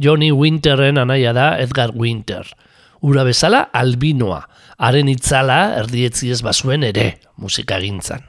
Johnny 0.00 0.30
Winterren 0.32 0.96
anaia 0.98 1.34
da 1.36 1.50
Edgar 1.60 1.92
Winter. 1.92 2.48
Ura 3.04 3.26
bezala 3.28 3.66
albinoa, 3.76 4.40
haren 4.80 5.12
itzala 5.12 5.76
erdietzi 5.82 6.32
ez 6.32 6.40
bazuen 6.42 6.88
ere 6.88 7.18
musika 7.36 7.76
gintzan. 7.84 8.24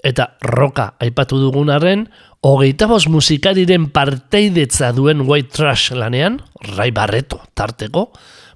Eta 0.00 0.30
roka 0.40 0.94
aipatu 1.04 1.36
dugun 1.42 1.68
arren, 1.68 2.08
hogeita 2.40 2.88
bost 2.88 3.12
musikariren 3.12 3.90
parteidetza 3.92 4.94
duen 4.96 5.26
White 5.28 5.52
Trash 5.52 5.92
lanean, 5.92 6.40
Rai 6.78 6.88
Barreto 6.96 7.42
tarteko, 7.52 8.08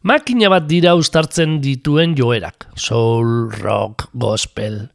makina 0.04 0.50
bat 0.52 0.66
dira 0.68 0.92
ustartzen 1.00 1.58
dituen 1.64 2.12
joerak, 2.14 2.68
soul, 2.76 3.48
rock, 3.50 4.10
gospel. 4.12 4.90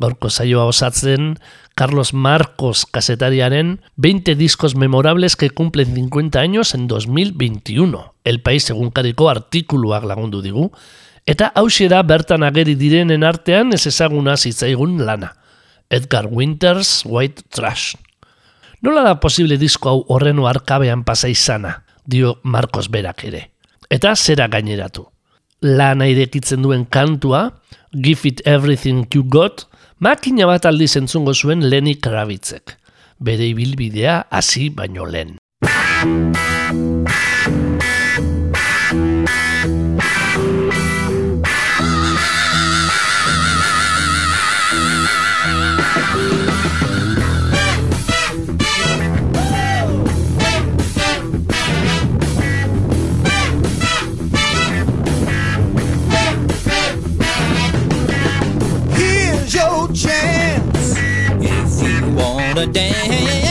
Gaurko 0.00 0.30
saioa 0.32 0.64
osatzen, 0.66 1.36
Carlos 1.76 2.14
Marcos 2.14 2.82
kasetariaren 2.86 3.78
20 3.96 4.34
discos 4.34 4.74
memorables 4.74 5.36
que 5.36 5.50
cumplen 5.50 5.94
50 5.94 6.40
años 6.40 6.74
en 6.74 6.88
2021. 6.88 8.14
El 8.24 8.40
País 8.42 8.68
egunkariko 8.70 9.28
artikuluak 9.28 10.08
lagundu 10.08 10.42
digu, 10.42 10.72
eta 11.26 11.52
hausiera 11.54 12.02
bertan 12.02 12.42
ageri 12.42 12.74
direnen 12.80 13.22
artean 13.22 13.72
ez 13.76 13.86
ezaguna 13.86 14.36
zitzaigun 14.36 15.04
lana. 15.06 15.34
Edgar 15.90 16.26
Winters 16.26 17.04
White 17.04 17.44
Trash. 17.50 17.94
Nola 18.80 19.04
da 19.04 19.20
posible 19.20 19.60
disko 19.60 19.92
hau 19.92 20.04
horreno 20.08 20.48
arkabean 20.48 21.04
pasa 21.04 21.28
izana, 21.28 21.84
dio 22.04 22.40
Marcos 22.42 22.90
berak 22.90 23.28
ere. 23.30 23.53
Eta 23.94 24.16
zera 24.18 24.48
gaineratu. 24.50 25.04
Lana 25.62 26.08
irekitzen 26.10 26.64
duen 26.64 26.82
kantua, 26.90 27.44
Give 27.94 28.26
It 28.26 28.42
Everything 28.44 29.04
You 29.14 29.22
Got, 29.22 29.68
makina 30.02 30.48
bat 30.50 30.66
aldiz 30.66 30.96
entzungo 30.98 31.34
zuen 31.34 31.62
Lenny 31.70 31.94
Kravitzek. 32.02 32.74
Bere 33.22 33.46
ibilbidea 33.52 34.24
hasi 34.34 34.66
baino 34.74 35.06
lehen. 35.06 35.38
Notre 62.66 63.43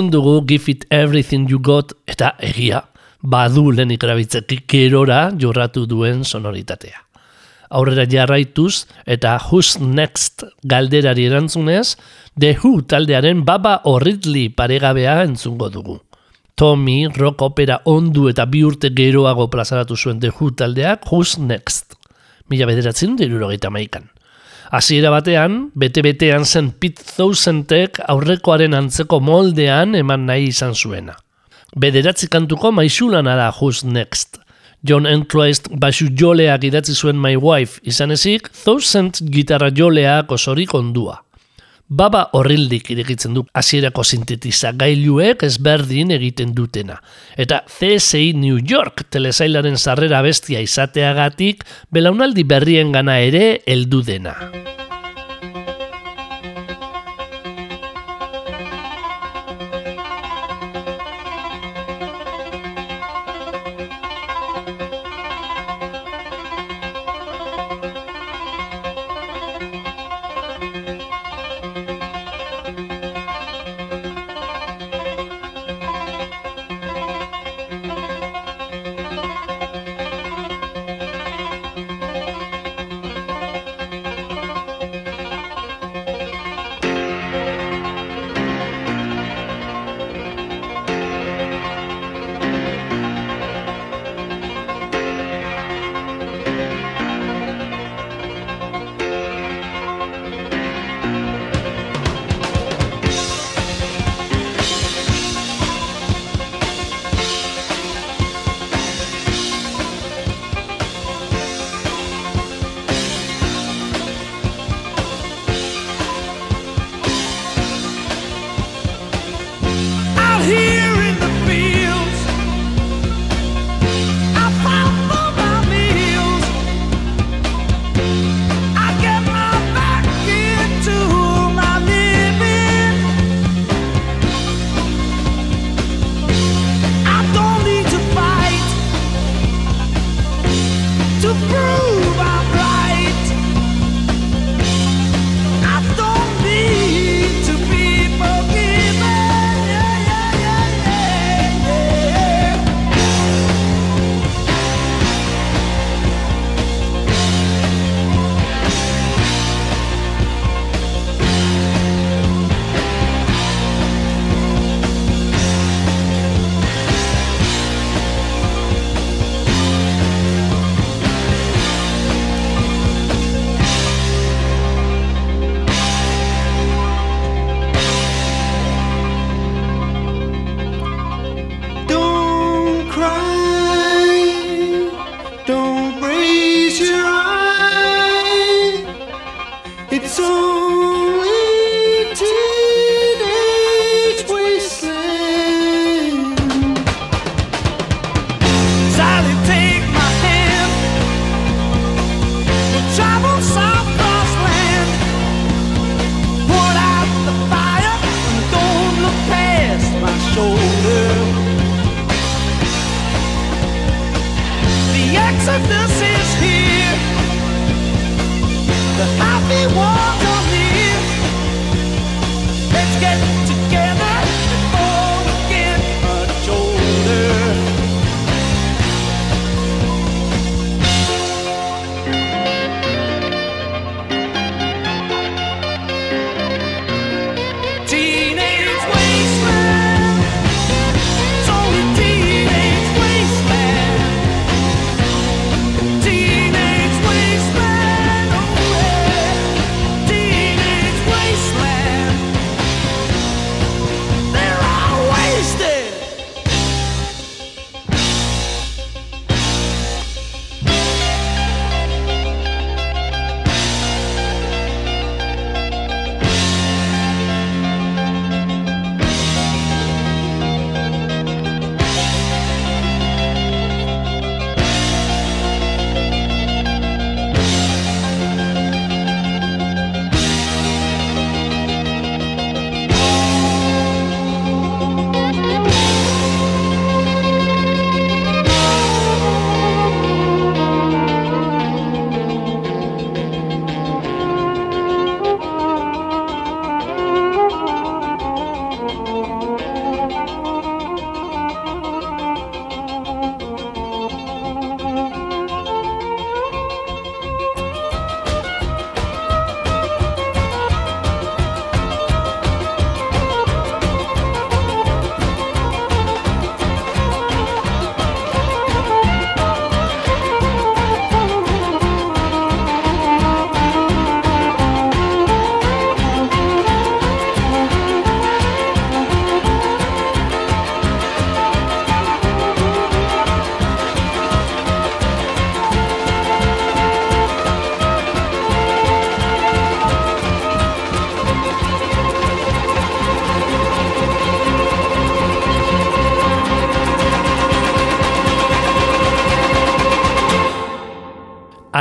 Entzun 0.00 0.12
dugu 0.12 0.46
Give 0.46 0.72
It 0.72 0.86
Everything 0.88 1.44
You 1.50 1.58
Got 1.60 1.92
eta 2.08 2.30
egia, 2.40 2.78
badu 3.20 3.66
Lenny 3.70 3.98
Kravitzek 4.00 4.62
gerora 4.66 5.28
jorratu 5.36 5.82
duen 5.84 6.22
sonoritatea. 6.24 7.02
Aurrera 7.68 8.06
jarraituz 8.08 8.86
eta 9.04 9.34
Who's 9.36 9.76
Next 9.78 10.46
galderari 10.64 11.26
erantzunez, 11.28 11.98
The 12.32 12.56
Who 12.62 12.80
taldearen 12.80 13.44
baba 13.44 13.82
horritli 13.84 14.48
paregabea 14.48 15.18
entzungo 15.26 15.68
dugu. 15.68 15.98
Tommy 16.54 17.04
rock 17.08 17.42
opera 17.42 17.82
ondu 17.84 18.30
eta 18.30 18.46
bi 18.46 18.64
urte 18.64 18.94
geroago 18.96 19.50
plazaratu 19.52 19.98
zuen 20.00 20.18
The 20.18 20.32
Who 20.32 20.54
taldeak 20.56 21.04
Who's 21.12 21.36
Next. 21.36 21.92
Mila 22.48 22.64
bederatzen 22.64 23.20
dirurogeita 23.20 23.68
maikan. 23.68 24.08
Hasiera 24.70 25.10
batean, 25.10 25.72
bete-betean 25.74 26.44
zen 26.46 26.68
Pete 26.78 27.02
Thousantek 27.02 27.98
aurrekoaren 28.12 28.76
antzeko 28.78 29.18
moldean 29.18 29.96
eman 29.98 30.28
nahi 30.28 30.46
izan 30.52 30.76
zuena. 30.78 31.16
Bederatzi 31.74 32.28
kantuko 32.30 32.70
maixulana 32.70 33.34
da 33.34 33.48
Who's 33.50 33.82
Next. 33.82 34.38
John 34.86 35.08
Entwistle 35.10 35.74
basu 35.76 36.06
joleak 36.14 36.68
idatzi 36.68 36.94
zuen 36.94 37.18
My 37.18 37.34
Wife 37.34 37.82
izan 37.82 38.14
ezik, 38.14 38.46
Thousand 38.62 39.18
gitarra 39.34 39.72
joleak 39.74 40.30
osorik 40.38 40.74
ondua. 40.78 41.18
Baba 41.90 42.28
horrildik 42.38 42.92
irekitzen 42.94 43.34
du 43.34 43.42
hasierako 43.50 44.04
sintetiza 44.06 44.70
gailuek 44.78 45.42
ezberdin 45.42 46.12
egiten 46.14 46.52
dutena. 46.54 47.00
Eta 47.34 47.64
CSI 47.66 48.30
New 48.38 48.60
York 48.62 49.08
telesailaren 49.10 49.74
sarrera 49.74 50.22
bestia 50.22 50.62
izateagatik 50.62 51.66
belaunaldi 51.90 52.46
berrien 52.46 52.94
gana 52.94 53.18
ere 53.26 53.58
heldu 53.66 54.04
dena. 54.06 54.36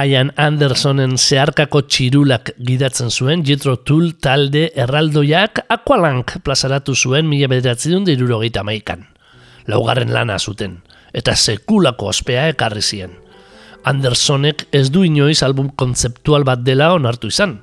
Ian 0.06 0.30
Andersonen 0.40 1.18
zeharkako 1.18 1.82
txirulak 1.90 2.54
gidatzen 2.64 3.10
zuen 3.12 3.42
Jethro 3.44 3.74
Tull 3.84 4.14
talde 4.22 4.70
erraldoiak 4.80 5.64
Aqualank 5.76 6.38
plazaratu 6.46 6.96
zuen 6.96 7.28
mila 7.28 7.50
bederatzen 7.52 8.06
dirurogeita 8.08 8.64
maikan. 8.64 9.08
Laugarren 9.68 10.14
lana 10.14 10.38
zuten, 10.40 10.78
eta 11.12 11.36
sekulako 11.36 12.12
ospea 12.14 12.48
ekarri 12.54 12.82
zien. 12.82 13.12
Andersonek 13.84 14.68
ez 14.72 14.88
du 14.92 15.04
inoiz 15.04 15.42
album 15.44 15.72
kontzeptual 15.76 16.46
bat 16.48 16.64
dela 16.64 16.94
onartu 16.96 17.28
izan, 17.34 17.60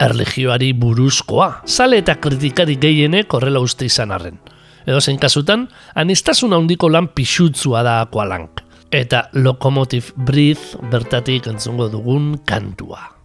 erlegioari 0.00 0.72
buruzkoa, 0.72 1.62
sale 1.66 2.00
eta 2.04 2.18
kritikari 2.20 2.76
gehienek 2.80 3.32
horrela 3.32 3.60
uste 3.60 3.88
izan 3.88 4.12
arren. 4.12 4.40
Edo 4.86 5.00
zein 5.00 5.20
kasutan, 5.20 5.68
anistasun 5.94 6.56
handiko 6.56 6.88
lan 6.92 7.12
pixutzua 7.14 7.84
da 7.86 8.00
Aqualank 8.06 8.66
eta 8.90 9.28
Locomotive 9.32 10.12
Breathe 10.16 10.90
bertatik 10.90 11.46
entzungo 11.46 11.88
dugun 11.88 12.36
kantua. 12.44 13.19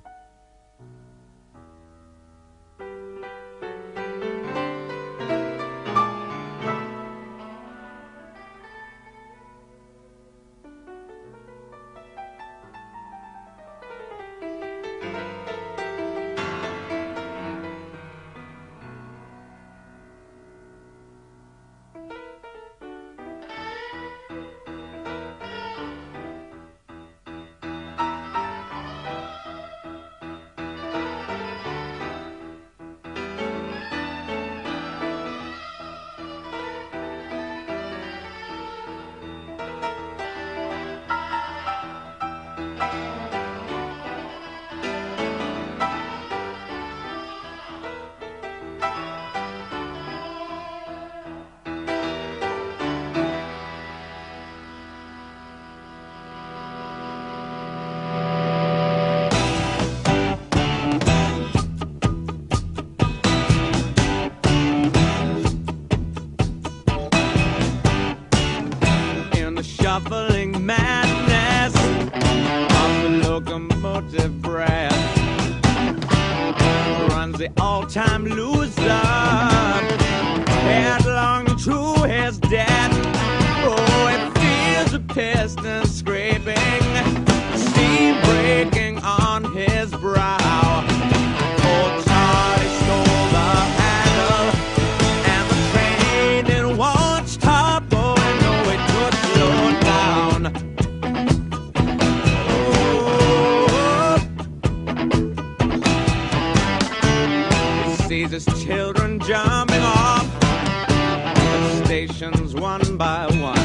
His 108.36 108.65
children 108.65 109.17
jumping 109.21 109.81
off 109.81 110.39
the 110.41 111.86
stations 111.86 112.53
one 112.53 112.97
by 112.97 113.27
one. 113.27 113.57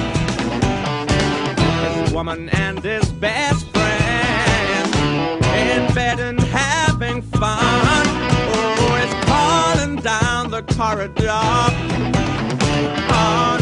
His 1.82 2.12
woman 2.12 2.48
and 2.50 2.78
his 2.78 3.10
best 3.10 3.66
friend 3.70 4.94
in 5.44 5.92
bed 5.92 6.20
and 6.20 6.38
having 6.38 7.20
fun. 7.20 8.06
Oh, 8.54 8.94
he's 9.02 9.14
calling 9.24 9.96
down 9.96 10.52
the 10.52 10.62
corridor 10.62 11.30
on 13.12 13.59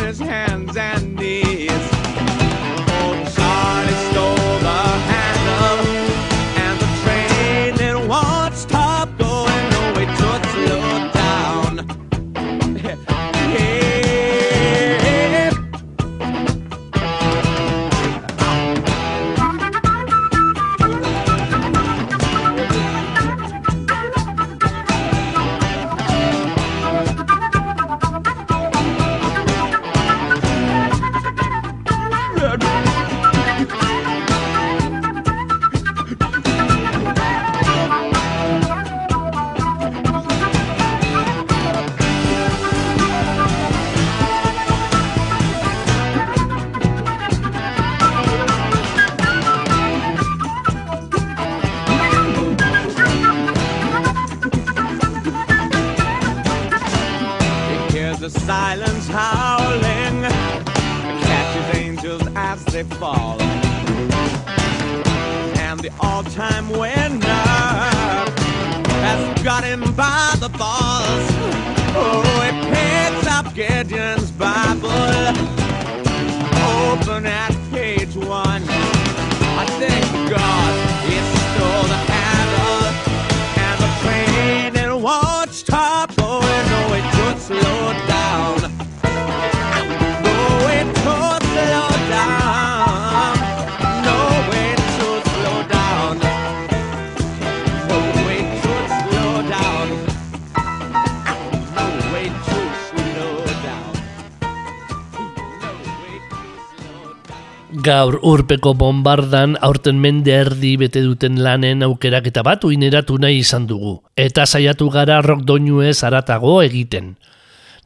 Gaur 107.89 108.19
urpeko 108.21 108.75
bombardan 108.77 109.55
aurten 109.65 109.97
mende 110.03 110.35
erdi 110.37 110.75
bete 110.77 111.01
duten 111.01 111.39
lanen 111.41 111.81
aukeraketa 111.87 112.43
bat 112.45 112.67
uineratu 112.69 113.17
nahi 113.17 113.39
izan 113.41 113.65
dugu. 113.71 113.95
Eta 114.13 114.45
saiatu 114.45 114.91
gara 114.93 115.23
rock 115.25 115.47
doinuez 115.49 116.03
aratago 116.05 116.59
egiten. 116.67 117.15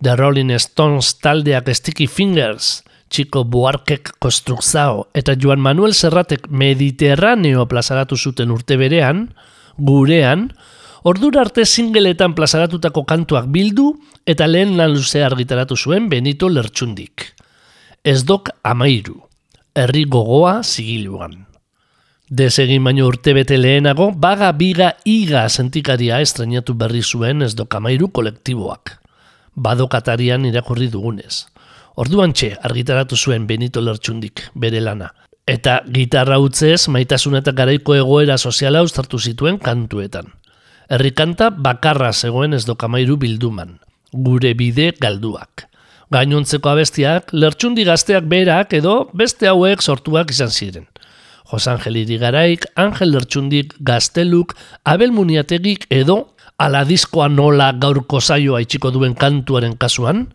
The 0.03 0.17
Rolling 0.19 0.51
Stones 0.59 1.13
taldeak 1.23 1.71
Sticky 1.71 2.09
Fingers, 2.09 2.83
Chico 3.11 3.45
Buarkek 3.45 4.17
Konstrukzao 4.19 5.07
eta 5.15 5.37
Joan 5.39 5.63
Manuel 5.63 5.95
Serratek 5.95 6.51
Mediterraneo 6.51 7.69
plazaratu 7.71 8.19
zuten 8.19 8.51
urte 8.51 8.81
berean, 8.81 9.29
gurean, 9.79 10.49
ordura 11.07 11.47
arte 11.47 11.63
singeletan 11.63 12.35
plazaratutako 12.35 13.07
kantuak 13.07 13.47
bildu 13.55 13.93
eta 14.27 14.51
lehen 14.51 14.75
lan 14.81 14.97
luze 14.99 15.23
argitaratu 15.23 15.79
zuen 15.79 16.11
Benito 16.11 16.51
Lertxundik. 16.51 17.37
Ez 18.03 18.25
dok 18.27 18.51
amairu, 18.67 19.21
herri 19.75 20.05
gogoa 20.05 20.63
zigiluan. 20.63 21.47
Desegin 22.29 22.85
baino 22.85 23.07
urte 23.09 23.35
bete 23.37 23.59
lehenago, 23.59 24.11
baga 24.17 24.53
biga 24.53 24.95
iga 25.05 25.49
sentikaria 25.49 26.21
estrenatu 26.21 26.75
berri 26.75 27.03
zuen 27.03 27.43
ez 27.43 27.55
dokamairu 27.57 28.09
kolektiboak. 28.09 28.99
Badokatarian 29.55 30.47
irakurri 30.49 30.89
dugunez. 30.89 31.47
Orduan 31.97 32.33
txe, 32.33 32.55
argitaratu 32.63 33.17
zuen 33.17 33.47
Benito 33.47 33.83
Lertxundik, 33.85 34.47
bere 34.55 34.81
lana. 34.81 35.11
Eta 35.47 35.83
gitarra 35.93 36.39
utzez, 36.41 36.87
maitasun 36.89 37.37
eta 37.37 37.53
garaiko 37.53 37.97
egoera 37.99 38.39
soziala 38.39 38.81
uztartu 38.83 39.19
zituen 39.19 39.59
kantuetan. 39.59 40.31
Herrikanta 40.89 41.51
bakarra 41.51 42.13
zegoen 42.13 42.55
ez 42.55 42.65
dokamairu 42.65 43.19
bilduman. 43.21 43.79
Gure 44.13 44.55
bide 44.55 44.93
galduak. 45.01 45.67
Gainontzeko 46.13 46.73
abestiak, 46.73 47.33
lertxundi 47.33 47.87
gazteak 47.89 48.27
berak 48.29 48.75
edo 48.77 48.97
beste 49.17 49.49
hauek 49.49 49.83
sortuak 49.83 50.33
izan 50.35 50.53
ziren. 50.53 50.87
Jos 51.51 51.67
Angel 51.69 51.97
Irigaraik, 52.01 52.65
Angel 52.77 53.13
Lertxundik, 53.13 53.75
Gazteluk, 53.81 54.55
Abel 54.85 55.13
Muniategik 55.13 55.85
edo 55.91 56.33
ala 56.57 56.85
diskoa 56.89 57.29
nola 57.29 57.73
gaurko 57.77 58.21
saioa 58.21 58.63
itxiko 58.65 58.93
duen 58.95 59.19
kantuaren 59.19 59.77
kasuan, 59.77 60.27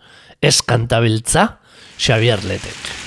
ez 0.42 0.62
kantabeltza, 0.62 1.50
Xavier 1.98 2.44
Letek. 2.46 3.07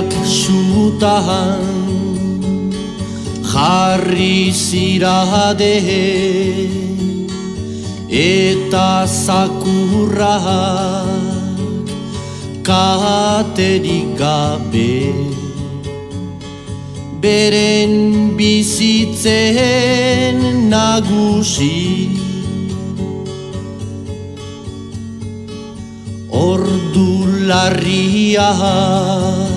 Kaleak 0.00 0.16
zutahan 0.24 1.60
jarri 3.44 4.48
zirade. 4.48 5.76
Eta 8.08 9.04
zakurra 9.04 10.40
katerik 12.64 14.16
gabe. 14.16 15.12
Beren 17.20 18.32
bizitzen 18.40 20.40
nagusi. 20.72 22.08
Ordu 26.32 27.44
larriak 27.44 29.49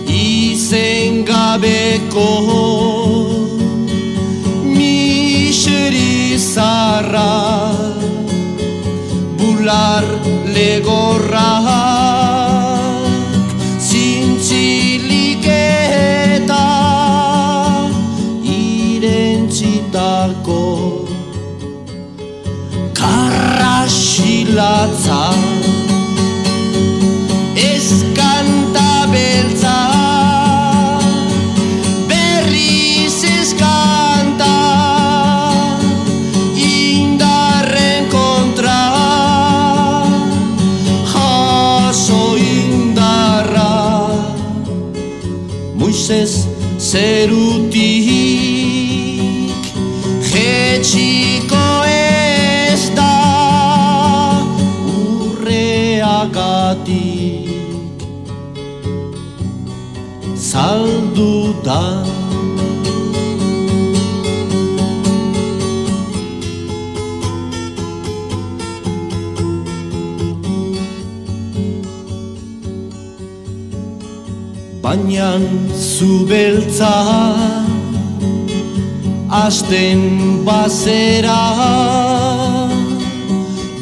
izen 0.08 1.26
gabeko 1.32 2.30
miseri 4.78 6.40
zarra 6.40 7.32
bular 9.40 10.06
legorrak 10.56 11.93
karrasilatza 24.54 25.34
eskanta 27.56 29.08
beltza. 29.12 29.78
Berriz 32.08 33.24
eskanta 33.24 34.56
indarren 36.56 38.10
kontra. 38.12 38.82
Jaso 41.14 42.38
indarra. 42.38 43.74
Moises 45.76 46.48
zerutik. 46.78 48.04
Jetxiko 50.34 51.73
saldu 60.54 61.56
da. 61.66 61.82
Baina 74.84 75.32
zu 75.74 76.14
beltza 76.30 76.96
Asten 79.44 80.02
bazera. 80.46 81.44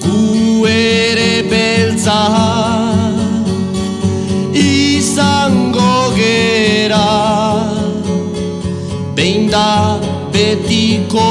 Gu 0.03 0.21
beltza 1.51 2.21
izango 4.53 5.60
gera 6.21 7.05
behin 9.15 9.49
da 9.53 9.97
betiko 10.33 11.27